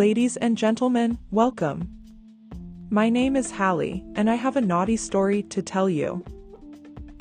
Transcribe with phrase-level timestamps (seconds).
[0.00, 1.86] Ladies and gentlemen, welcome.
[2.88, 6.24] My name is Hallie, and I have a naughty story to tell you.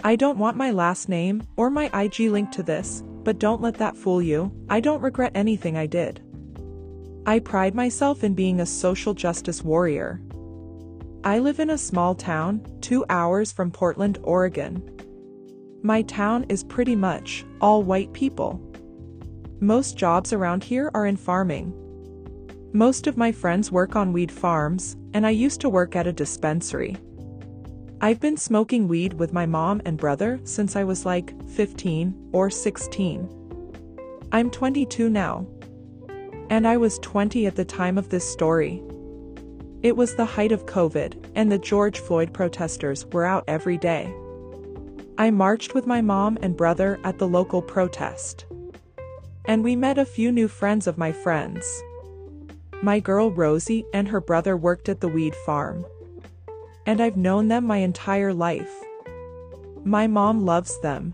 [0.05, 3.73] I don't want my last name or my IG link to this, but don't let
[3.79, 6.21] that fool you, I don't regret anything I did.
[7.25, 10.21] I pride myself in being a social justice warrior.
[11.25, 14.89] I live in a small town, two hours from Portland, Oregon.
[15.84, 18.61] My town is pretty much all white people.
[19.59, 21.74] Most jobs around here are in farming.
[22.73, 26.14] Most of my friends work on weed farms, and I used to work at a
[26.14, 26.97] dispensary.
[28.00, 32.52] I've been smoking weed with my mom and brother since I was like 15 or
[32.52, 33.27] 16.
[34.31, 35.47] I'm 22 now.
[36.52, 38.83] And I was 20 at the time of this story.
[39.81, 44.13] It was the height of COVID, and the George Floyd protesters were out every day.
[45.17, 48.45] I marched with my mom and brother at the local protest.
[49.45, 51.81] And we met a few new friends of my friends.
[52.81, 55.85] My girl Rosie and her brother worked at the weed farm.
[56.85, 58.72] And I've known them my entire life.
[59.83, 61.13] My mom loves them.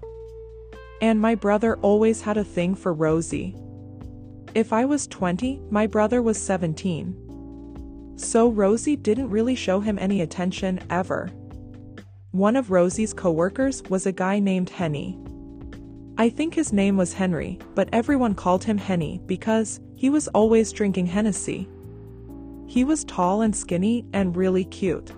[1.02, 3.55] And my brother always had a thing for Rosie.
[4.53, 8.13] If I was 20, my brother was 17.
[8.16, 11.31] So Rosie didn't really show him any attention ever.
[12.31, 15.17] One of Rosie's coworkers was a guy named Henny.
[16.17, 20.71] I think his name was Henry, but everyone called him Henny because he was always
[20.71, 21.67] drinking Hennessy.
[22.67, 25.11] He was tall and skinny and really cute.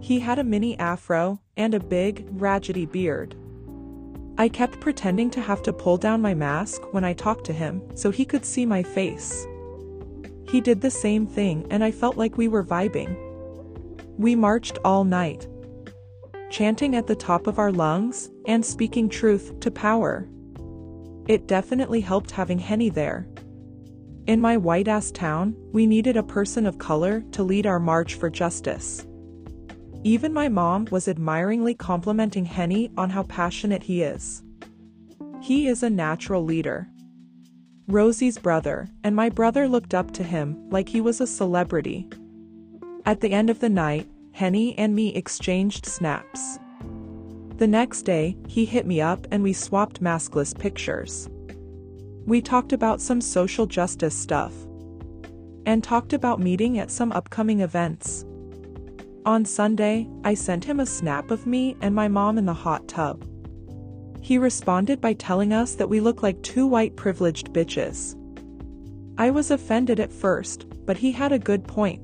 [0.00, 3.34] He had a mini afro and a big, raggedy beard.
[4.36, 7.82] I kept pretending to have to pull down my mask when I talked to him
[7.94, 9.46] so he could see my face.
[10.46, 13.16] He did the same thing and I felt like we were vibing.
[14.18, 15.48] We marched all night,
[16.54, 20.28] chanting at the top of our lungs and speaking truth to power.
[21.26, 23.26] It definitely helped having Henny there.
[24.28, 28.14] In my white ass town, we needed a person of color to lead our march
[28.14, 29.04] for justice.
[30.04, 34.44] Even my mom was admiringly complimenting Henny on how passionate he is.
[35.42, 36.88] He is a natural leader.
[37.88, 42.08] Rosie's brother and my brother looked up to him like he was a celebrity.
[43.04, 46.58] At the end of the night, Henny and me exchanged snaps.
[47.58, 51.30] The next day, he hit me up and we swapped maskless pictures.
[52.26, 54.52] We talked about some social justice stuff.
[55.66, 58.24] And talked about meeting at some upcoming events.
[59.24, 62.88] On Sunday, I sent him a snap of me and my mom in the hot
[62.88, 63.24] tub.
[64.20, 68.16] He responded by telling us that we look like two white privileged bitches.
[69.16, 72.02] I was offended at first, but he had a good point.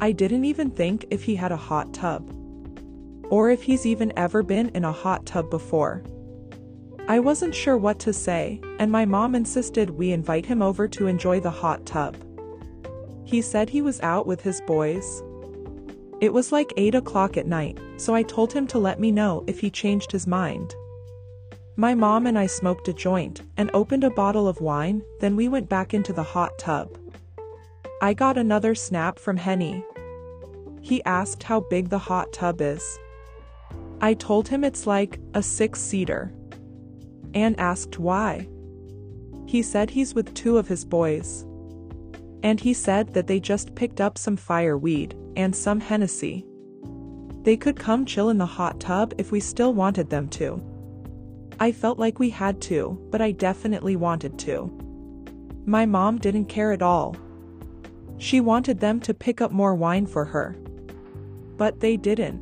[0.00, 2.28] I didn't even think if he had a hot tub.
[3.30, 6.02] Or if he's even ever been in a hot tub before.
[7.06, 11.06] I wasn't sure what to say, and my mom insisted we invite him over to
[11.06, 12.16] enjoy the hot tub.
[13.24, 15.22] He said he was out with his boys.
[16.20, 19.44] It was like 8 o'clock at night, so I told him to let me know
[19.46, 20.74] if he changed his mind.
[21.76, 25.48] My mom and I smoked a joint and opened a bottle of wine, then we
[25.48, 26.98] went back into the hot tub.
[28.02, 29.84] I got another snap from Henny.
[30.82, 32.98] He asked how big the hot tub is.
[34.00, 36.32] I told him it's like a six seater
[37.32, 38.48] and asked why.
[39.46, 41.44] He said he's with two of his boys.
[42.42, 46.44] And he said that they just picked up some fireweed and some Hennessy.
[47.42, 50.62] They could come chill in the hot tub if we still wanted them to.
[51.60, 54.70] I felt like we had to, but I definitely wanted to.
[55.64, 57.16] My mom didn't care at all.
[58.24, 60.56] She wanted them to pick up more wine for her.
[61.58, 62.40] But they didn't.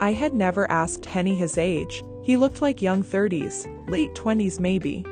[0.00, 5.02] I had never asked Henny his age, he looked like young 30s, late 20s maybe.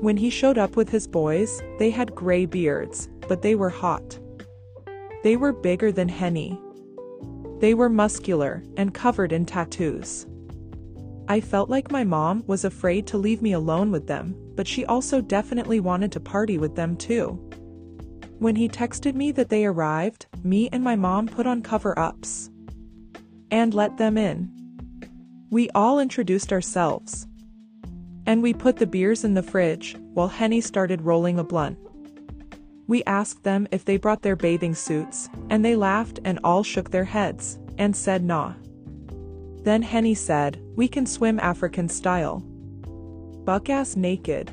[0.00, 4.20] When he showed up with his boys, they had gray beards, but they were hot.
[5.24, 6.56] They were bigger than Henny.
[7.58, 10.28] They were muscular and covered in tattoos.
[11.26, 14.84] I felt like my mom was afraid to leave me alone with them, but she
[14.84, 17.51] also definitely wanted to party with them too.
[18.38, 22.50] When he texted me that they arrived, me and my mom put on cover ups
[23.50, 24.50] and let them in.
[25.50, 27.26] We all introduced ourselves.
[28.24, 31.78] And we put the beers in the fridge, while Henny started rolling a blunt.
[32.86, 36.90] We asked them if they brought their bathing suits, and they laughed and all shook
[36.90, 38.54] their heads, and said nah.
[39.62, 42.40] Then Henny said, we can swim African style.
[43.44, 44.50] Buck-ass naked.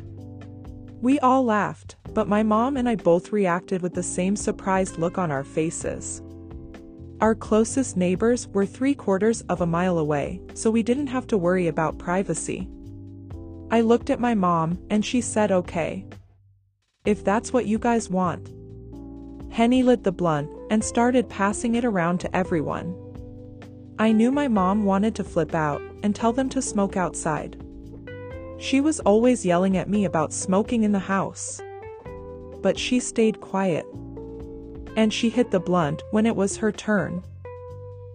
[1.01, 5.17] We all laughed, but my mom and I both reacted with the same surprised look
[5.17, 6.21] on our faces.
[7.21, 11.37] Our closest neighbors were three quarters of a mile away, so we didn't have to
[11.37, 12.69] worry about privacy.
[13.71, 16.05] I looked at my mom, and she said okay.
[17.05, 18.53] If that's what you guys want.
[19.51, 22.95] Henny lit the blunt and started passing it around to everyone.
[23.99, 27.61] I knew my mom wanted to flip out and tell them to smoke outside.
[28.59, 31.61] She was always yelling at me about smoking in the house.
[32.61, 33.85] But she stayed quiet.
[34.95, 37.23] And she hit the blunt when it was her turn.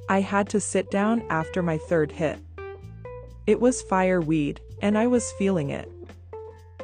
[0.08, 2.38] I had to sit down after my third hit.
[3.46, 5.90] It was fire weed, and I was feeling it.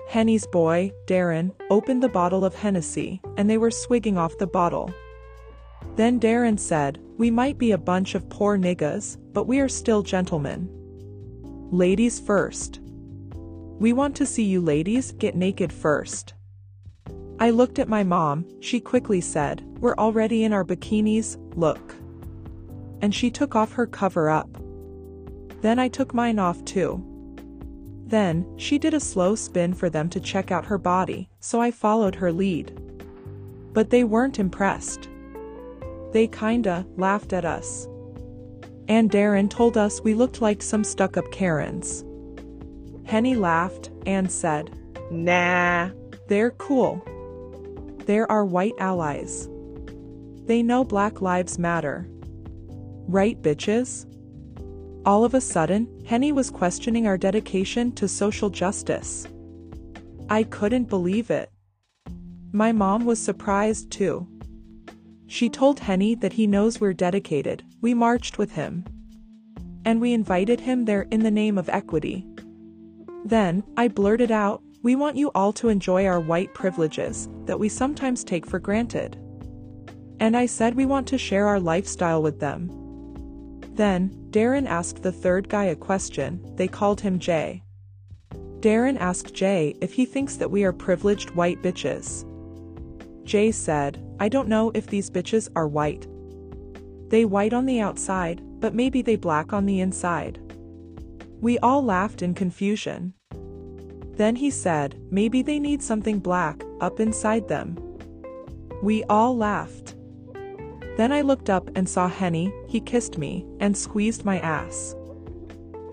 [0.09, 4.93] Henny's boy, Darren, opened the bottle of Hennessy, and they were swigging off the bottle.
[5.97, 10.03] Then Darren said, We might be a bunch of poor niggas, but we are still
[10.03, 10.69] gentlemen.
[11.71, 12.81] Ladies first.
[13.79, 16.35] We want to see you ladies get naked first.
[17.43, 21.95] I looked at my mom, she quickly said, We're already in our bikinis, look.
[23.01, 24.51] And she took off her cover up.
[25.63, 27.03] Then I took mine off too.
[28.05, 31.71] Then, she did a slow spin for them to check out her body, so I
[31.71, 32.79] followed her lead.
[33.73, 35.09] But they weren't impressed.
[36.13, 37.89] They kinda laughed at us.
[38.87, 42.05] And Darren told us we looked like some stuck up Karens.
[43.05, 44.77] Henny laughed and said,
[45.11, 45.91] Nah,
[46.29, 47.03] they're cool.
[48.07, 49.49] They're white allies.
[50.47, 52.07] They know Black Lives Matter.
[53.07, 54.07] Right, bitches?
[55.07, 59.27] All of a sudden, Henny was questioning our dedication to social justice.
[60.29, 61.51] I couldn't believe it.
[62.53, 64.27] My mom was surprised too.
[65.27, 68.85] She told Henny that he knows we're dedicated, we marched with him.
[69.85, 72.27] And we invited him there in the name of equity.
[73.25, 77.69] Then, I blurted out, we want you all to enjoy our white privileges that we
[77.69, 79.19] sometimes take for granted.
[80.21, 82.71] And I said we want to share our lifestyle with them.
[83.75, 87.63] Then, Darren asked the third guy a question, they called him Jay.
[88.61, 92.27] Darren asked Jay if he thinks that we are privileged white bitches.
[93.25, 96.07] Jay said, I don't know if these bitches are white.
[97.09, 100.39] They white on the outside, but maybe they black on the inside.
[101.41, 103.15] We all laughed in confusion.
[104.21, 107.79] Then he said, maybe they need something black up inside them.
[108.83, 109.95] We all laughed.
[110.99, 114.95] Then I looked up and saw Henny, he kissed me, and squeezed my ass.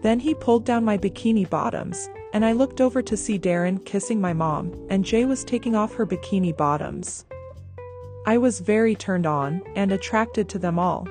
[0.01, 4.19] Then he pulled down my bikini bottoms, and I looked over to see Darren kissing
[4.19, 7.25] my mom, and Jay was taking off her bikini bottoms.
[8.25, 11.07] I was very turned on, and attracted to them all.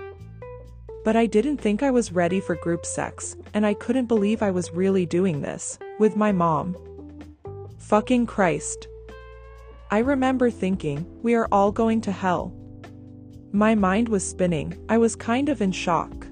[1.02, 4.50] But I didn't think I was ready for group sex, and I couldn't believe I
[4.50, 6.76] was really doing this, with my mom.
[7.88, 8.88] Fucking Christ.
[9.93, 12.53] I remember thinking, we are all going to hell.
[13.53, 16.27] My mind was spinning, I was kind of in shock.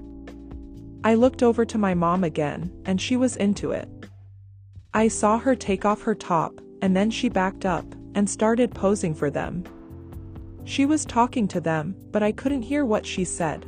[1.05, 3.87] I looked over to my mom again, and she was into it.
[4.93, 7.85] I saw her take off her top, and then she backed up
[8.15, 9.63] and started posing for them.
[10.65, 13.65] She was talking to them, but I couldn't hear what she said.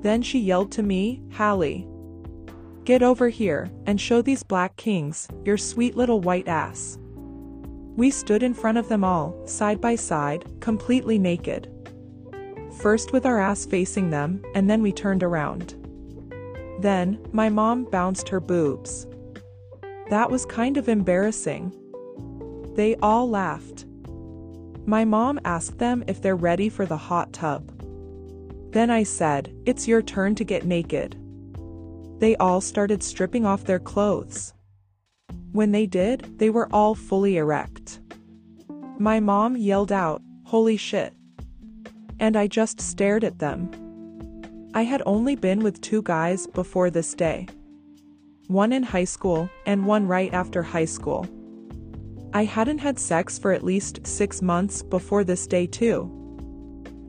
[0.00, 1.86] Then she yelled to me, Hallie.
[2.88, 6.98] Get over here and show these black kings your sweet little white ass.
[7.96, 11.68] We stood in front of them all, side by side, completely naked
[12.78, 15.74] first with our ass facing them, and then we turned around.
[16.80, 19.06] Then, my mom bounced her boobs.
[20.10, 21.72] That was kind of embarrassing.
[22.74, 23.84] They all laughed.
[24.86, 27.72] My mom asked them if they're ready for the hot tub.
[28.72, 31.16] Then I said, It's your turn to get naked.
[32.18, 34.54] They all started stripping off their clothes.
[35.52, 38.00] When they did, they were all fully erect.
[38.98, 41.14] My mom yelled out, Holy shit
[42.20, 43.70] and I just stared at them.
[44.74, 47.46] I had only been with two guys before this day.
[48.48, 51.26] One in high school, and one right after high school.
[52.32, 56.14] I hadn't had sex for at least six months before this day, too.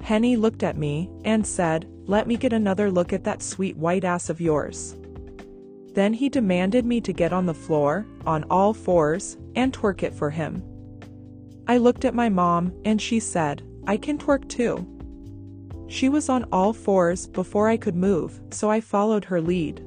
[0.01, 4.03] Henny looked at me and said, Let me get another look at that sweet white
[4.03, 4.95] ass of yours.
[5.93, 10.13] Then he demanded me to get on the floor, on all fours, and twerk it
[10.13, 10.63] for him.
[11.67, 14.88] I looked at my mom, and she said, I can twerk too.
[15.88, 19.84] She was on all fours before I could move, so I followed her lead.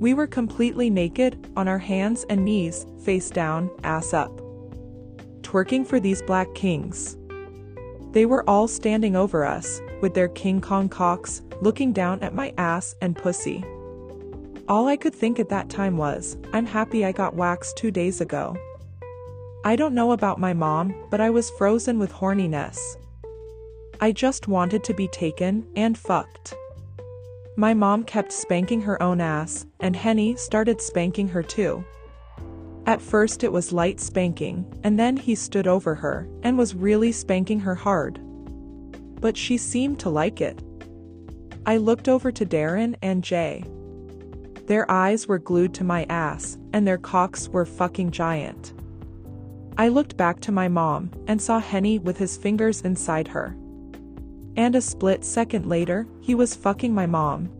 [0.00, 4.40] We were completely naked, on our hands and knees, face down, ass up.
[5.42, 7.16] Twerking for these black kings.
[8.10, 12.52] They were all standing over us, with their King Kong cocks, looking down at my
[12.58, 13.64] ass and pussy.
[14.68, 18.20] All I could think at that time was, I'm happy I got waxed two days
[18.20, 18.56] ago.
[19.64, 22.96] I don't know about my mom, but I was frozen with horniness.
[24.00, 26.54] I just wanted to be taken and fucked.
[27.56, 31.84] My mom kept spanking her own ass, and Henny started spanking her too.
[32.86, 37.12] At first it was light spanking, and then he stood over her and was really
[37.12, 38.20] spanking her hard.
[39.20, 40.60] But she seemed to like it.
[41.64, 43.64] I looked over to Darren and Jay.
[44.66, 48.72] Their eyes were glued to my ass, and their cocks were fucking giant.
[49.78, 53.56] I looked back to my mom and saw Henny with his fingers inside her.
[54.56, 57.50] And a split second later, he was fucking my mom.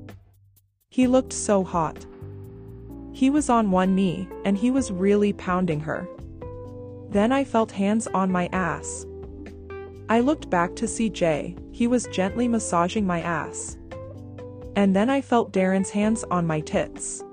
[0.91, 2.07] He looked so hot.
[3.13, 6.09] He was on one knee, and he was really pounding her.
[7.11, 9.07] Then I felt hands on my ass.
[10.09, 13.77] I looked back to see Jay, he was gently massaging my ass.
[14.77, 17.25] And then I felt Darren's hands on my tits.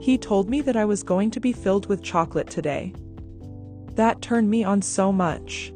[0.00, 2.92] He told me that I was going to be filled with chocolate today.
[3.94, 5.72] That turned me on so much.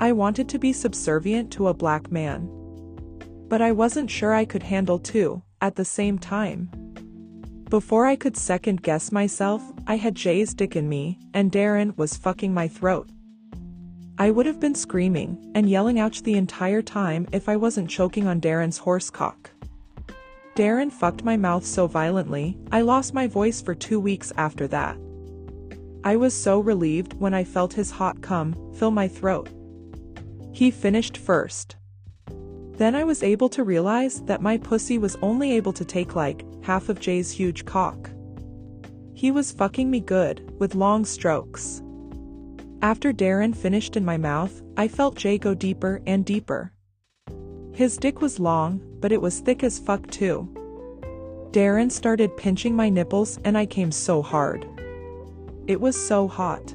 [0.00, 2.48] I wanted to be subservient to a black man.
[3.48, 6.70] But I wasn't sure I could handle two, at the same time.
[7.68, 12.16] Before I could second guess myself, I had Jay's dick in me, and Darren was
[12.16, 13.08] fucking my throat.
[14.18, 18.26] I would have been screaming and yelling ouch the entire time if I wasn't choking
[18.26, 19.50] on Darren's horsecock.
[20.56, 24.96] Darren fucked my mouth so violently, I lost my voice for two weeks after that.
[26.02, 29.50] I was so relieved when I felt his hot cum fill my throat.
[30.52, 31.76] He finished first.
[32.78, 36.42] Then I was able to realize that my pussy was only able to take like
[36.64, 38.08] half of Jay's huge cock.
[39.12, 41.82] He was fucking me good, with long strokes.
[42.80, 46.72] After Darren finished in my mouth, I felt Jay go deeper and deeper.
[47.76, 50.48] His dick was long, but it was thick as fuck too.
[51.50, 54.66] Darren started pinching my nipples and I came so hard.
[55.66, 56.74] It was so hot.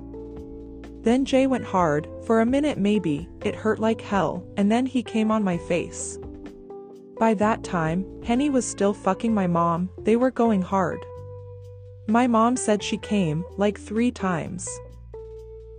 [1.01, 5.01] Then Jay went hard, for a minute maybe, it hurt like hell, and then he
[5.01, 6.19] came on my face.
[7.17, 11.03] By that time, Henny was still fucking my mom, they were going hard.
[12.05, 14.69] My mom said she came, like three times.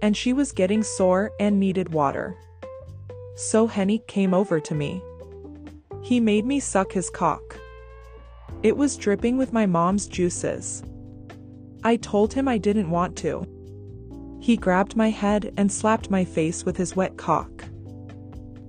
[0.02, 2.36] And she was getting sore and needed water.
[3.36, 5.00] So Henny came over to me.
[6.02, 7.58] He made me suck his cock.
[8.62, 10.82] It was dripping with my mom's juices.
[11.84, 13.46] I told him I didn't want to.
[14.40, 17.64] He grabbed my head and slapped my face with his wet cock.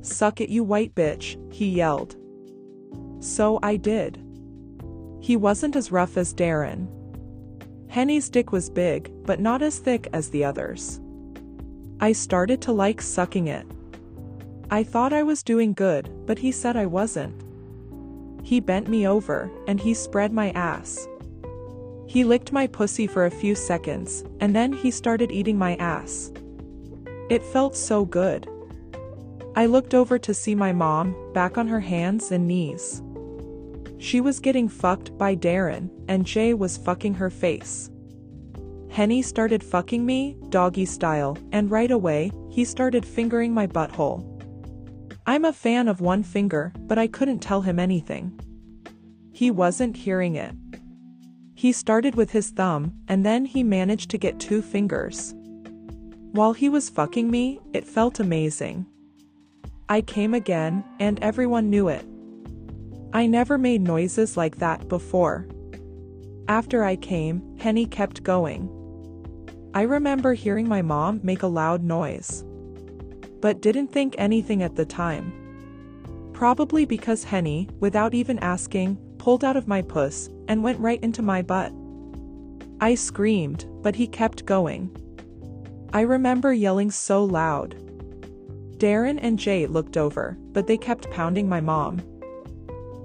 [0.02, 2.16] Suck it you white bitch, he yelled.
[3.20, 4.24] So I did.
[5.20, 6.88] He wasn't as rough as Darren.
[7.88, 11.00] Henny's dick was big, but not as thick as the others.
[12.00, 13.66] I started to like sucking it.
[14.74, 17.44] I thought I was doing good, but he said I wasn't.
[18.42, 21.08] He bent me over, and he spread my ass.
[22.08, 26.32] He licked my pussy for a few seconds, and then he started eating my ass.
[27.30, 28.50] It felt so good.
[29.56, 33.04] I looked over to see my mom, back on her hands and knees.
[34.00, 37.92] She was getting fucked by Darren, and Jay was fucking her face.
[38.90, 44.33] Henny started fucking me, doggy style, and right away, he started fingering my butthole.
[45.26, 48.38] I'm a fan of one finger, but I couldn't tell him anything.
[49.32, 50.54] He wasn't hearing it.
[51.56, 55.34] He started with his thumb, and then he managed to get two fingers.
[56.34, 58.86] While he was fucking me, it felt amazing.
[59.88, 62.06] I came again, and everyone knew it.
[63.14, 65.48] I never made noises like that before.
[66.50, 68.70] After I came, Henny kept going.
[69.74, 72.44] I remember hearing my mom make a loud noise.
[73.44, 75.34] But didn't think anything at the time.
[76.32, 81.22] Probably because Henny, without even asking, pulled out of my puss, and went right into
[81.22, 81.74] my butt.
[82.80, 84.96] I screamed, but he kept going.
[85.92, 87.76] I remember yelling so loud.
[88.78, 92.02] Darren and Jay looked over, but they kept pounding my mom.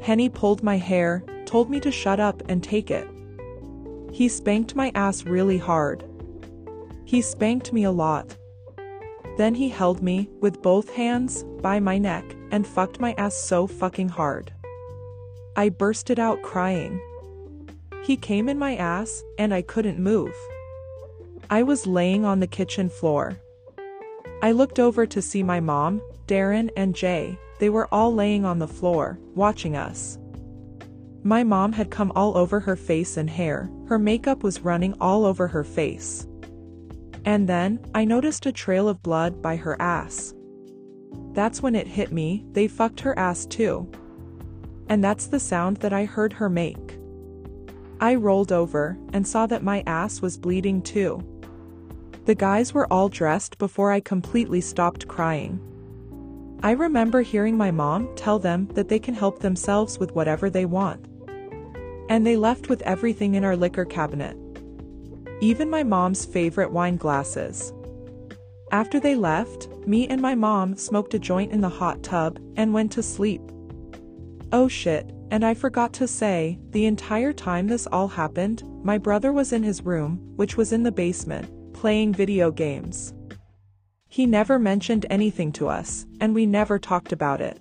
[0.00, 3.10] Henny pulled my hair, told me to shut up and take it.
[4.12, 6.04] He spanked my ass really hard.
[7.04, 8.36] He spanked me a lot.
[9.38, 13.68] Then he held me, with both hands, by my neck, and fucked my ass so
[13.68, 14.52] fucking hard.
[15.56, 17.00] I bursted out crying.
[18.02, 20.34] He came in my ass, and I couldn't move.
[21.50, 23.40] I was laying on the kitchen floor.
[24.42, 28.58] I looked over to see my mom, Darren, and Jay, they were all laying on
[28.58, 30.18] the floor, watching us.
[31.22, 35.24] My mom had come all over her face and hair, her makeup was running all
[35.24, 36.27] over her face.
[37.24, 40.34] And then, I noticed a trail of blood by her ass.
[41.32, 43.90] That's when it hit me, they fucked her ass too
[44.88, 46.98] and that's the sound that I heard her make.
[48.00, 51.22] I rolled over and saw that my ass was bleeding too.
[52.24, 55.60] The guys were all dressed before I completely stopped crying.
[56.62, 60.64] I remember hearing my mom tell them that they can help themselves with whatever they
[60.64, 61.04] want.
[62.08, 64.36] And they left with everything in our liquor cabinet.
[65.40, 67.72] Even my mom's favorite wine glasses.
[68.70, 72.74] After they left, me and my mom smoked a joint in the hot tub and
[72.74, 73.40] went to sleep.
[74.52, 79.32] Oh shit, and I forgot to say, the entire time this all happened, my brother
[79.32, 83.14] was in his room, which was in the basement, playing video games.
[84.08, 87.60] He never mentioned anything to us, and we never talked about it.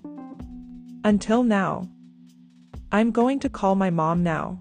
[1.04, 1.88] Until now.
[2.90, 4.58] I'm going to call my mom now.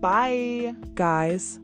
[0.00, 0.74] Bye.
[0.94, 1.60] Guys,